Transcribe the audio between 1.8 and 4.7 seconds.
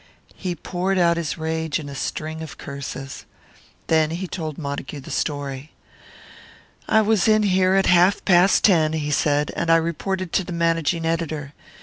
a string of curses. Then he told